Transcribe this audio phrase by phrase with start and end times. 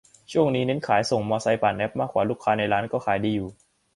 [0.31, 3.47] ช่วงนี้เน้นขายส่งมอไซค์ผ่านแอพ มากกว่าลูกค้าในร้าน ก็ขายดีอยู